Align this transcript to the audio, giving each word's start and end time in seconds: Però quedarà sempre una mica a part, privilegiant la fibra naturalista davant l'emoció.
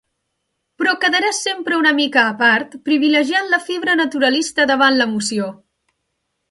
Però 0.81 0.95
quedarà 1.03 1.29
sempre 1.39 1.77
una 1.81 1.91
mica 1.99 2.23
a 2.23 2.33
part, 2.41 2.73
privilegiant 2.89 3.53
la 3.55 3.61
fibra 3.69 3.97
naturalista 4.03 4.69
davant 4.73 5.01
l'emoció. 5.03 5.57